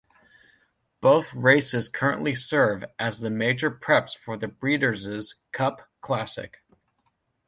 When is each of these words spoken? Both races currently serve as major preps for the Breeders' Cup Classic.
Both 0.99 1.31
races 1.31 1.87
currently 1.87 2.33
serve 2.33 2.83
as 2.97 3.21
major 3.21 3.69
preps 3.69 4.17
for 4.17 4.35
the 4.35 4.47
Breeders' 4.47 5.35
Cup 5.51 5.91
Classic. 6.01 6.57